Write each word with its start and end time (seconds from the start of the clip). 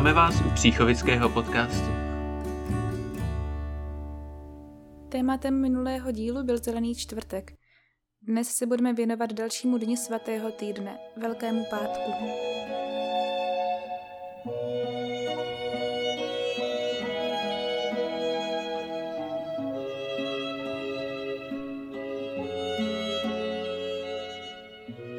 Vítáme 0.00 0.14
vás 0.14 0.40
u 0.40 0.50
Příchovického 0.50 1.28
podcastu. 1.28 1.88
Tématem 5.08 5.60
minulého 5.60 6.10
dílu 6.10 6.42
byl 6.42 6.58
Zelený 6.58 6.94
čtvrtek. 6.94 7.52
Dnes 8.22 8.48
se 8.48 8.66
budeme 8.66 8.92
věnovat 8.92 9.32
dalšímu 9.32 9.78
dni 9.78 9.96
svatého 9.96 10.50
týdne, 10.50 10.98
Velkému 11.16 11.64
pátku. 11.70 12.10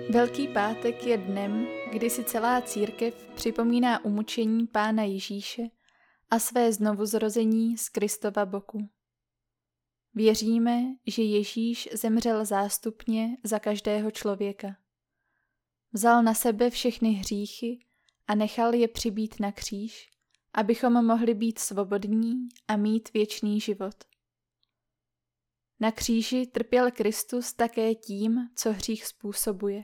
Velký 0.10 0.48
pátek 0.48 1.04
je 1.04 1.18
dnem, 1.18 1.68
kdy 1.92 2.10
si 2.10 2.24
celá 2.24 2.62
církev 2.62 3.30
připomíná 3.36 4.06
umučení 4.06 4.68
Pána 4.68 5.04
Ježíše 5.04 5.64
a 6.30 6.40
své 6.40 6.74
znovuzrození 6.74 7.78
z 7.78 7.90
Kristova 7.90 8.46
boku. 8.46 8.90
Věříme, 10.14 10.82
že 11.08 11.24
Ježíš 11.24 11.90
zemřel 11.94 12.46
zástupně 12.46 13.38
za 13.44 13.60
každého 13.60 14.12
člověka. 14.12 14.68
Vzal 15.94 16.24
na 16.24 16.34
sebe 16.34 16.70
všechny 16.70 17.10
hříchy 17.10 17.80
a 18.28 18.36
nechal 18.36 18.74
je 18.74 18.88
přibít 18.88 19.40
na 19.40 19.52
kříž, 19.52 20.10
abychom 20.54 21.06
mohli 21.06 21.34
být 21.34 21.60
svobodní 21.60 22.34
a 22.68 22.76
mít 22.76 23.14
věčný 23.14 23.62
život. 23.62 23.96
Na 25.80 25.92
kříži 25.92 26.48
trpěl 26.48 26.92
Kristus 26.92 27.54
také 27.54 27.96
tím, 27.96 28.50
co 28.56 28.72
hřích 28.72 29.06
způsobuje, 29.06 29.84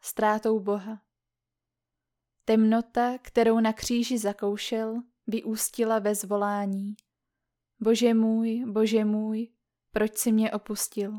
ztrátou 0.00 0.60
Boha. 0.60 1.09
Temnota, 2.50 3.18
kterou 3.22 3.60
na 3.60 3.72
kříži 3.72 4.18
zakoušel, 4.18 4.94
vyústila 5.26 5.98
ve 5.98 6.14
zvolání. 6.14 6.94
Bože 7.80 8.14
můj, 8.14 8.64
bože 8.66 9.04
můj, 9.04 9.48
proč 9.92 10.16
si 10.16 10.32
mě 10.32 10.52
opustil? 10.52 11.12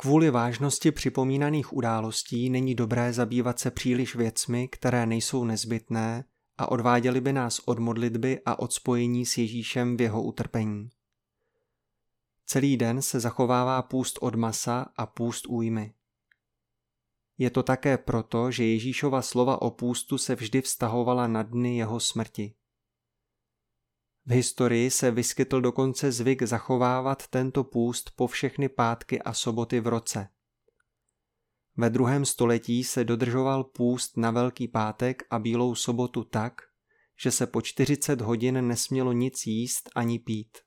Kvůli 0.00 0.30
vážnosti 0.30 0.92
připomínaných 0.92 1.72
událostí 1.72 2.50
není 2.50 2.74
dobré 2.74 3.12
zabývat 3.12 3.58
se 3.58 3.70
příliš 3.70 4.14
věcmi, 4.16 4.68
které 4.68 5.06
nejsou 5.06 5.44
nezbytné 5.44 6.24
a 6.58 6.70
odváděly 6.70 7.20
by 7.20 7.32
nás 7.32 7.58
od 7.58 7.78
modlitby 7.78 8.40
a 8.46 8.58
od 8.58 8.72
spojení 8.72 9.26
s 9.26 9.38
Ježíšem 9.38 9.96
v 9.96 10.00
jeho 10.00 10.22
utrpení. 10.22 10.90
Celý 12.46 12.76
den 12.76 13.02
se 13.02 13.20
zachovává 13.20 13.82
půst 13.82 14.18
od 14.20 14.34
masa 14.34 14.86
a 14.96 15.06
půst 15.06 15.46
újmy. 15.48 15.94
Je 17.42 17.50
to 17.50 17.62
také 17.62 17.98
proto, 17.98 18.50
že 18.50 18.64
Ježíšova 18.64 19.22
slova 19.22 19.62
o 19.62 19.70
půstu 19.70 20.18
se 20.18 20.34
vždy 20.34 20.62
vztahovala 20.62 21.26
na 21.26 21.42
dny 21.42 21.76
jeho 21.76 22.00
smrti. 22.00 22.54
V 24.26 24.30
historii 24.30 24.90
se 24.90 25.10
vyskytl 25.10 25.60
dokonce 25.60 26.12
zvyk 26.12 26.42
zachovávat 26.42 27.26
tento 27.26 27.64
půst 27.64 28.10
po 28.16 28.26
všechny 28.26 28.68
pátky 28.68 29.22
a 29.22 29.32
soboty 29.32 29.80
v 29.80 29.86
roce. 29.86 30.28
Ve 31.76 31.90
druhém 31.90 32.24
století 32.24 32.84
se 32.84 33.04
dodržoval 33.04 33.64
půst 33.64 34.16
na 34.16 34.30
Velký 34.30 34.68
pátek 34.68 35.22
a 35.30 35.38
Bílou 35.38 35.74
sobotu 35.74 36.24
tak, 36.24 36.54
že 37.22 37.30
se 37.30 37.46
po 37.46 37.62
40 37.62 38.20
hodin 38.20 38.68
nesmělo 38.68 39.12
nic 39.12 39.46
jíst 39.46 39.90
ani 39.94 40.18
pít. 40.18 40.58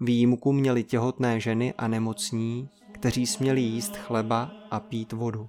Výjimku 0.00 0.52
měly 0.52 0.84
těhotné 0.84 1.40
ženy 1.40 1.74
a 1.78 1.88
nemocní, 1.88 2.68
kteří 2.92 3.26
směli 3.26 3.60
jíst 3.60 3.96
chleba 3.96 4.52
a 4.70 4.80
pít 4.80 5.12
vodu. 5.12 5.48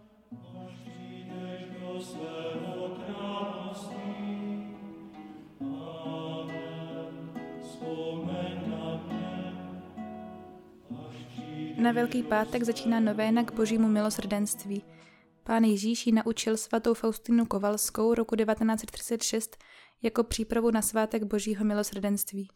Na 11.77 11.91
Velký 11.91 12.23
pátek 12.23 12.63
začíná 12.63 12.99
novéna 12.99 13.43
k 13.43 13.53
božímu 13.53 13.87
milosrdenství. 13.87 14.83
Pán 15.43 15.63
Ježíš 15.63 16.07
ji 16.07 16.13
naučil 16.13 16.57
svatou 16.57 16.93
Faustinu 16.93 17.45
Kovalskou 17.45 18.13
roku 18.13 18.35
1936 18.35 19.57
jako 20.01 20.23
přípravu 20.23 20.71
na 20.71 20.81
svátek 20.81 21.23
božího 21.23 21.65
milosrdenství. 21.65 22.49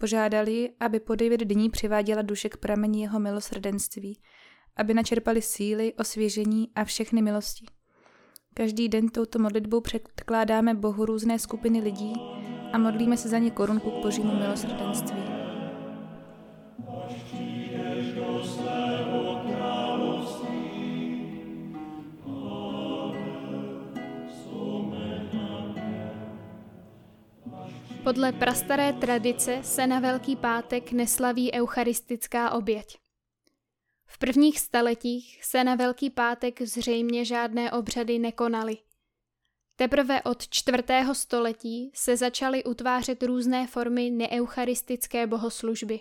Požádali, 0.00 0.70
aby 0.80 1.00
po 1.00 1.14
devět 1.14 1.40
dní 1.40 1.70
přiváděla 1.70 2.22
duše 2.22 2.48
k 2.48 2.56
prameni 2.56 3.02
jeho 3.02 3.20
milosrdenství, 3.20 4.18
aby 4.76 4.94
načerpali 4.94 5.42
síly, 5.42 5.94
osvěžení 5.94 6.68
a 6.74 6.84
všechny 6.84 7.22
milosti. 7.22 7.66
Každý 8.54 8.88
den 8.88 9.08
touto 9.08 9.38
modlitbou 9.38 9.80
předkládáme 9.80 10.74
Bohu 10.74 11.04
různé 11.04 11.38
skupiny 11.38 11.80
lidí 11.80 12.12
a 12.72 12.78
modlíme 12.78 13.16
se 13.16 13.28
za 13.28 13.38
ně 13.38 13.50
korunku 13.50 13.90
k 13.90 14.02
božímu 14.02 14.34
milosrdenství. 14.34 15.22
Podle 28.08 28.32
prastaré 28.32 28.92
tradice 28.92 29.60
se 29.62 29.86
na 29.86 30.00
Velký 30.00 30.36
pátek 30.36 30.92
neslaví 30.92 31.52
eucharistická 31.52 32.50
oběť. 32.50 32.98
V 34.06 34.18
prvních 34.18 34.60
staletích 34.60 35.44
se 35.44 35.64
na 35.64 35.74
Velký 35.74 36.10
pátek 36.10 36.62
zřejmě 36.62 37.24
žádné 37.24 37.72
obřady 37.72 38.18
nekonaly. 38.18 38.78
Teprve 39.76 40.22
od 40.22 40.48
čtvrtého 40.48 41.14
století 41.14 41.90
se 41.94 42.16
začaly 42.16 42.64
utvářet 42.64 43.22
různé 43.22 43.66
formy 43.66 44.10
neeucharistické 44.10 45.26
bohoslužby. 45.26 46.00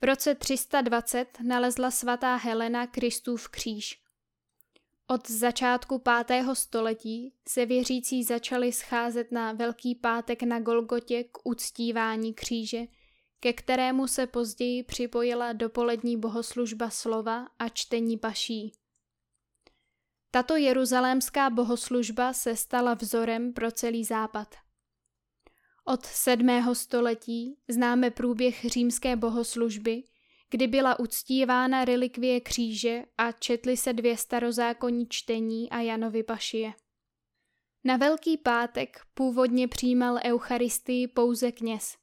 V 0.00 0.04
roce 0.04 0.34
320 0.34 1.38
nalezla 1.42 1.90
svatá 1.90 2.36
Helena 2.36 2.86
Kristův 2.86 3.48
kříž. 3.48 4.05
Od 5.08 5.30
začátku 5.30 5.98
pátého 5.98 6.54
století 6.54 7.34
se 7.48 7.66
věřící 7.66 8.24
začali 8.24 8.72
scházet 8.72 9.32
na 9.32 9.52
Velký 9.52 9.94
pátek 9.94 10.42
na 10.42 10.60
Golgotě 10.60 11.24
k 11.24 11.38
uctívání 11.44 12.34
kříže, 12.34 12.86
ke 13.40 13.52
kterému 13.52 14.06
se 14.06 14.26
později 14.26 14.82
připojila 14.82 15.52
dopolední 15.52 16.16
bohoslužba 16.16 16.90
slova 16.90 17.46
a 17.58 17.68
čtení 17.68 18.18
paší. 18.18 18.72
Tato 20.30 20.56
jeruzalémská 20.56 21.50
bohoslužba 21.50 22.32
se 22.32 22.56
stala 22.56 22.94
vzorem 22.94 23.52
pro 23.52 23.70
celý 23.70 24.04
západ. 24.04 24.54
Od 25.84 26.06
sedmého 26.06 26.74
století 26.74 27.58
známe 27.68 28.10
průběh 28.10 28.64
římské 28.64 29.16
bohoslužby, 29.16 30.02
kdy 30.50 30.66
byla 30.66 31.00
uctívána 31.00 31.84
relikvie 31.84 32.40
kříže 32.40 33.02
a 33.18 33.32
četly 33.32 33.76
se 33.76 33.92
dvě 33.92 34.16
starozákonní 34.16 35.06
čtení 35.08 35.70
a 35.70 35.80
Janovi 35.80 36.22
pašie. 36.22 36.72
Na 37.84 37.96
Velký 37.96 38.36
pátek 38.36 39.00
původně 39.14 39.68
přijímal 39.68 40.18
Eucharistii 40.24 41.08
pouze 41.08 41.52
kněz. 41.52 41.96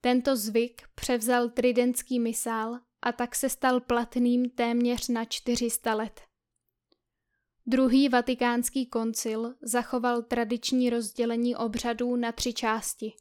Tento 0.00 0.36
zvyk 0.36 0.82
převzal 0.94 1.48
tridentský 1.48 2.20
misál 2.20 2.78
a 3.02 3.12
tak 3.12 3.34
se 3.34 3.48
stal 3.48 3.80
platným 3.80 4.50
téměř 4.50 5.08
na 5.08 5.24
400 5.24 5.94
let. 5.94 6.20
Druhý 7.66 8.08
vatikánský 8.08 8.86
koncil 8.86 9.54
zachoval 9.62 10.22
tradiční 10.22 10.90
rozdělení 10.90 11.56
obřadů 11.56 12.16
na 12.16 12.32
tři 12.32 12.52
části. 12.52 13.12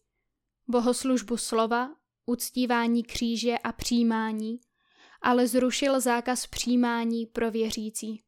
Bohoslužbu 0.67 1.37
slova 1.37 1.95
uctívání 2.25 3.03
kříže 3.03 3.57
a 3.57 3.71
přijímání, 3.71 4.59
ale 5.21 5.47
zrušil 5.47 5.99
zákaz 5.99 6.47
přijímání 6.47 7.25
pro 7.25 7.51
věřící. 7.51 8.21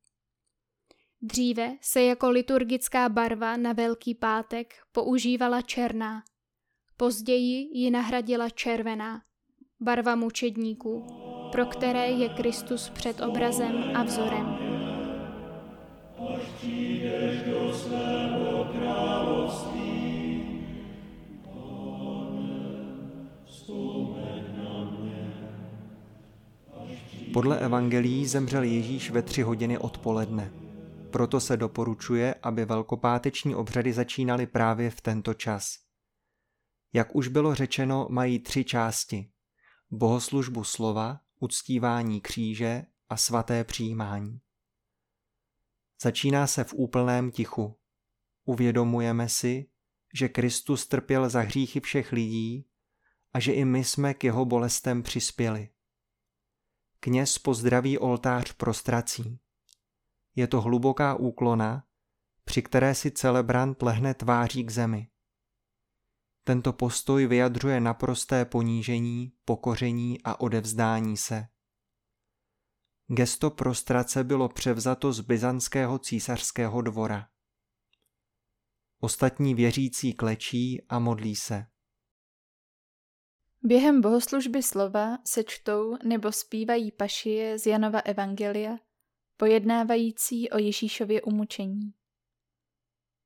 Dříve 1.21 1.77
se 1.81 2.03
jako 2.03 2.29
liturgická 2.29 3.09
barva 3.09 3.57
na 3.57 3.73
Velký 3.73 4.15
pátek 4.15 4.73
používala 4.91 5.61
černá, 5.61 6.23
později 6.97 7.69
ji 7.77 7.91
nahradila 7.91 8.49
červená, 8.49 9.21
barva 9.79 10.15
mučedníků, 10.15 11.07
pro 11.51 11.65
které 11.65 12.07
je 12.07 12.29
Kristus 12.29 12.89
před 12.89 13.21
obrazem 13.21 13.83
a 13.95 14.03
vzorem. 14.03 14.45
Až 16.33 16.41
přijdeš 16.57 17.43
do 17.43 17.73
svého 17.73 18.65
království, 18.73 19.94
Podle 27.35 27.59
evangelií 27.59 28.25
zemřel 28.25 28.63
Ježíš 28.63 29.11
ve 29.11 29.21
tři 29.21 29.41
hodiny 29.41 29.77
odpoledne. 29.77 30.51
Proto 31.11 31.39
se 31.39 31.57
doporučuje, 31.57 32.33
aby 32.33 32.65
velkopáteční 32.65 33.55
obřady 33.55 33.93
začínaly 33.93 34.47
právě 34.47 34.89
v 34.89 35.01
tento 35.01 35.33
čas. 35.33 35.77
Jak 36.93 37.15
už 37.15 37.27
bylo 37.27 37.55
řečeno, 37.55 38.07
mají 38.09 38.39
tři 38.39 38.63
části. 38.63 39.31
Bohoslužbu 39.91 40.63
slova, 40.63 41.19
uctívání 41.39 42.21
kříže 42.21 42.85
a 43.09 43.17
svaté 43.17 43.63
přijímání. 43.63 44.39
Začíná 46.01 46.47
se 46.47 46.63
v 46.63 46.73
úplném 46.73 47.31
tichu. 47.31 47.77
uvědomujeme 48.45 49.29
si, 49.29 49.69
že 50.13 50.29
Kristus 50.29 50.87
trpěl 50.87 51.29
za 51.29 51.41
hříchy 51.41 51.79
všech 51.79 52.11
lidí 52.11 52.67
a 53.33 53.39
že 53.39 53.51
i 53.51 53.65
my 53.65 53.83
jsme 53.83 54.13
k 54.13 54.23
jeho 54.23 54.45
bolestem 54.45 55.03
přispěli. 55.03 55.69
Kněz 57.05 57.39
pozdraví 57.39 57.97
oltář 57.97 58.53
prostrací. 58.53 59.39
Je 60.35 60.47
to 60.47 60.61
hluboká 60.61 61.15
úklona, 61.15 61.83
při 62.43 62.61
které 62.61 62.95
si 62.95 63.11
celebrant 63.11 63.81
lehne 63.81 64.13
tváří 64.13 64.63
k 64.63 64.71
zemi. 64.71 65.09
Tento 66.43 66.73
postoj 66.73 67.27
vyjadřuje 67.27 67.79
naprosté 67.79 68.45
ponížení, 68.45 69.33
pokoření 69.45 70.23
a 70.23 70.39
odevzdání 70.39 71.17
se. 71.17 71.47
Gesto 73.07 73.49
prostrace 73.49 74.23
bylo 74.23 74.49
převzato 74.49 75.13
z 75.13 75.19
byzantského 75.21 75.99
císařského 75.99 76.81
dvora. 76.81 77.29
Ostatní 78.99 79.55
věřící 79.55 80.13
klečí 80.13 80.81
a 80.89 80.99
modlí 80.99 81.35
se. 81.35 81.67
Během 83.65 84.01
bohoslužby 84.01 84.63
slova 84.63 85.17
se 85.27 85.43
čtou 85.43 85.97
nebo 86.03 86.31
zpívají 86.31 86.91
pašie 86.91 87.59
z 87.59 87.65
Janova 87.65 87.99
Evangelia, 87.99 88.77
pojednávající 89.37 90.49
o 90.49 90.57
Ježíšově 90.57 91.21
umučení. 91.21 91.93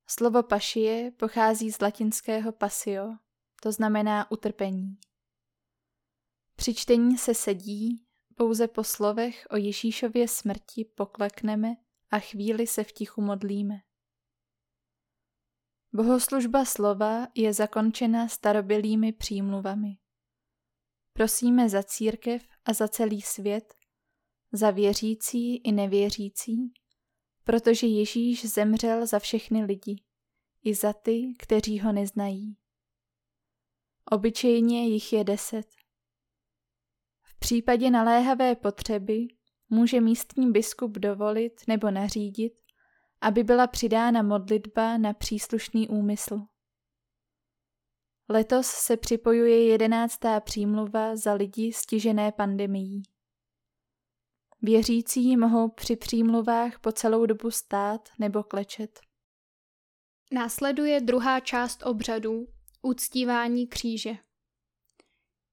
Slovo 0.08 0.44
pašie 0.44 1.12
pochází 1.12 1.72
z 1.72 1.82
latinského 1.82 2.52
pasio, 2.52 3.16
to 3.62 3.72
znamená 3.72 4.32
utrpení. 4.32 4.98
Při 6.56 6.74
čtení 6.74 7.18
se 7.18 7.34
sedí, 7.34 8.06
pouze 8.36 8.68
po 8.68 8.84
slovech 8.84 9.48
o 9.50 9.58
Ježíšově 9.58 10.28
smrti 10.28 10.86
poklekneme 10.96 11.76
a 12.12 12.20
chvíli 12.20 12.68
se 12.68 12.84
v 12.84 12.92
tichu 12.92 13.22
modlíme. 13.22 13.82
Bohoslužba 15.94 16.66
slova 16.66 17.28
je 17.36 17.54
zakončena 17.54 18.28
starobilými 18.28 19.14
přímluvami. 19.14 19.98
Prosíme 21.20 21.70
za 21.70 21.84
církev 21.84 22.48
a 22.66 22.74
za 22.74 22.88
celý 22.88 23.22
svět, 23.22 23.74
za 24.52 24.72
věřící 24.72 25.56
i 25.56 25.72
nevěřící, 25.72 26.74
protože 27.44 27.88
Ježíš 27.88 28.46
zemřel 28.46 29.06
za 29.08 29.20
všechny 29.20 29.66
lidi, 29.66 30.04
i 30.64 30.76
za 30.76 30.94
ty, 30.94 31.34
kteří 31.40 31.80
ho 31.80 31.92
neznají. 31.92 32.58
Obyčejně 34.12 34.88
jich 34.88 35.14
je 35.14 35.24
deset. 35.24 35.68
V 37.24 37.40
případě 37.40 37.90
naléhavé 37.90 38.56
potřeby 38.56 39.28
může 39.70 40.02
místní 40.02 40.52
biskup 40.52 40.92
dovolit 40.92 41.62
nebo 41.68 41.92
nařídit, 41.92 42.54
aby 43.22 43.44
byla 43.44 43.68
přidána 43.68 44.22
modlitba 44.22 44.98
na 44.98 45.14
příslušný 45.14 45.90
úmysl. 45.90 46.40
Letos 48.32 48.68
se 48.68 48.98
připojuje 48.98 49.68
jedenáctá 49.68 50.40
přímluva 50.40 51.16
za 51.16 51.34
lidi 51.34 51.74
stižené 51.74 52.32
pandemií. 52.32 53.04
Věřící 54.62 55.38
mohou 55.38 55.70
při 55.70 55.96
přímluvách 55.96 56.80
po 56.80 56.92
celou 56.92 57.26
dobu 57.26 57.52
stát 57.52 58.10
nebo 58.20 58.44
klečet. 58.44 59.00
Následuje 60.32 61.02
druhá 61.02 61.40
část 61.40 61.86
obřadu, 61.86 62.48
uctívání 62.82 63.68
kříže. 63.68 64.18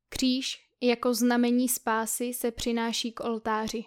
Kříž 0.08 0.70
jako 0.82 1.14
znamení 1.14 1.68
spásy 1.68 2.34
se 2.34 2.50
přináší 2.50 3.12
k 3.12 3.20
oltáři. 3.20 3.84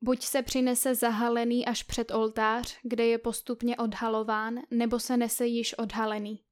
Buď 0.00 0.22
se 0.22 0.42
přinese 0.42 0.94
zahalený 0.94 1.66
až 1.66 1.82
před 1.82 2.10
oltář, 2.10 2.78
kde 2.82 3.06
je 3.06 3.18
postupně 3.18 3.76
odhalován, 3.76 4.54
nebo 4.70 5.00
se 5.00 5.16
nese 5.16 5.46
již 5.46 5.74
odhalený. 5.78 6.45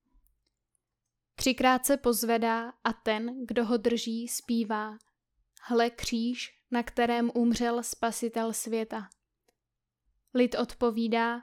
Třikrát 1.34 1.86
se 1.86 1.96
pozvedá 1.96 2.72
a 2.84 2.92
ten, 2.92 3.46
kdo 3.46 3.64
ho 3.64 3.76
drží, 3.76 4.28
zpívá. 4.28 4.98
Hle 5.62 5.90
kříž, 5.90 6.58
na 6.70 6.82
kterém 6.82 7.30
umřel 7.34 7.82
spasitel 7.82 8.52
světa. 8.52 9.08
Lid 10.34 10.54
odpovídá, 10.54 11.42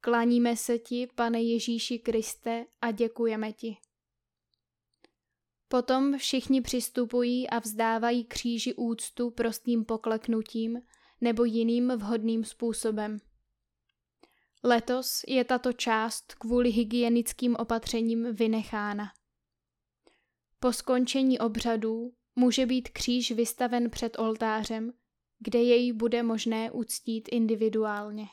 klaníme 0.00 0.56
se 0.56 0.78
ti, 0.78 1.08
pane 1.14 1.42
Ježíši 1.42 1.98
Kriste, 1.98 2.64
a 2.80 2.90
děkujeme 2.90 3.52
ti. 3.52 3.76
Potom 5.68 6.18
všichni 6.18 6.60
přistupují 6.60 7.50
a 7.50 7.58
vzdávají 7.58 8.24
kříži 8.24 8.74
úctu 8.74 9.30
prostým 9.30 9.84
pokleknutím 9.84 10.80
nebo 11.20 11.44
jiným 11.44 11.92
vhodným 11.96 12.44
způsobem. 12.44 13.18
Letos 14.64 15.24
je 15.28 15.44
tato 15.44 15.72
část 15.72 16.34
kvůli 16.34 16.70
hygienickým 16.70 17.56
opatřením 17.56 18.34
vynechána. 18.34 19.12
Po 20.60 20.72
skončení 20.72 21.38
obřadů 21.38 22.12
může 22.36 22.66
být 22.66 22.88
kříž 22.88 23.32
vystaven 23.32 23.90
před 23.90 24.18
oltářem, 24.18 24.92
kde 25.38 25.58
jej 25.58 25.92
bude 25.92 26.22
možné 26.22 26.70
uctít 26.70 27.28
individuálně. 27.32 28.26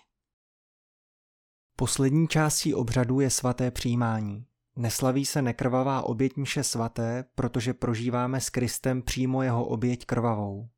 Poslední 1.75 2.27
částí 2.27 2.73
obřadu 2.73 3.19
je 3.19 3.29
svaté 3.29 3.71
přijímání. 3.71 4.45
Neslaví 4.75 5.25
se 5.25 5.41
nekrvavá 5.41 6.01
oběť 6.01 6.35
mše 6.35 6.63
svaté, 6.63 7.25
protože 7.35 7.73
prožíváme 7.73 8.41
s 8.41 8.49
Kristem 8.49 9.01
přímo 9.01 9.43
jeho 9.43 9.65
oběť 9.65 10.05
krvavou. 10.05 10.69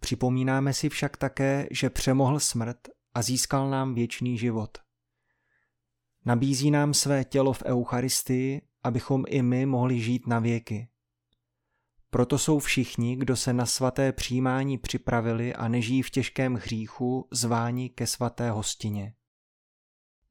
Připomínáme 0.00 0.74
si 0.74 0.88
však 0.88 1.16
také, 1.16 1.68
že 1.70 1.90
přemohl 1.90 2.40
smrt 2.40 2.88
a 3.14 3.22
získal 3.22 3.70
nám 3.70 3.94
věčný 3.94 4.38
život. 4.38 4.78
Nabízí 6.24 6.70
nám 6.70 6.94
své 6.94 7.24
tělo 7.24 7.52
v 7.52 7.62
Eucharistii, 7.62 8.62
abychom 8.82 9.24
i 9.28 9.42
my 9.42 9.66
mohli 9.66 10.00
žít 10.00 10.26
na 10.26 10.38
věky. 10.38 10.88
Proto 12.10 12.38
jsou 12.38 12.58
všichni, 12.58 13.16
kdo 13.16 13.36
se 13.36 13.52
na 13.52 13.66
svaté 13.66 14.12
přijímání 14.12 14.78
připravili 14.78 15.54
a 15.54 15.68
nežijí 15.68 16.02
v 16.02 16.10
těžkém 16.10 16.54
hříchu, 16.54 17.28
zváni 17.30 17.88
ke 17.88 18.06
svaté 18.06 18.50
hostině. 18.50 19.14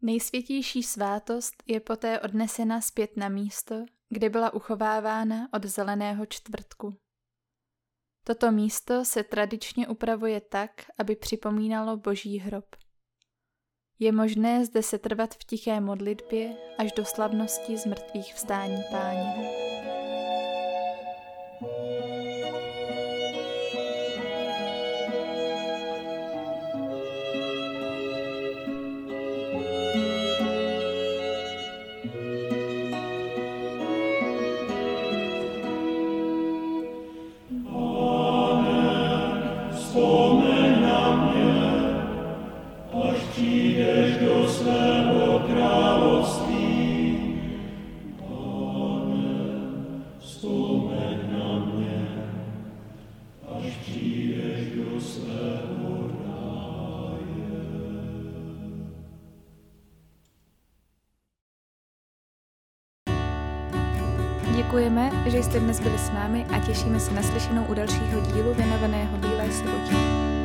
Nejsvětější 0.01 0.83
svátost 0.83 1.63
je 1.65 1.79
poté 1.79 2.19
odnesena 2.19 2.81
zpět 2.81 3.17
na 3.17 3.29
místo, 3.29 3.85
kde 4.09 4.29
byla 4.29 4.53
uchovávána 4.53 5.47
od 5.53 5.65
zeleného 5.65 6.25
čtvrtku. 6.25 6.97
Toto 8.23 8.51
místo 8.51 9.05
se 9.05 9.23
tradičně 9.23 9.87
upravuje 9.87 10.41
tak, 10.41 10.71
aby 10.97 11.15
připomínalo 11.15 11.97
boží 11.97 12.39
hrob. 12.39 12.65
Je 13.99 14.11
možné 14.11 14.65
zde 14.65 14.83
se 14.83 14.97
trvat 14.97 15.33
v 15.33 15.43
tiché 15.43 15.79
modlitbě 15.79 16.57
až 16.77 16.91
do 16.91 17.05
slavnosti 17.05 17.77
z 17.77 17.85
mrtvých 17.85 18.33
vstání 18.33 18.83
páně. 18.91 19.68
Děkujeme, 64.55 65.11
že 65.25 65.43
jste 65.43 65.59
dnes 65.59 65.79
byli 65.79 65.97
s 65.97 66.09
námi 66.09 66.45
a 66.45 66.59
těšíme 66.59 66.99
se 66.99 67.13
na 67.13 67.21
slyšenou 67.21 67.65
u 67.65 67.73
dalšího 67.73 68.21
dílu 68.33 68.53
věnovaného 68.53 69.17
Bílé 69.17 69.51
sobotě. 69.51 70.38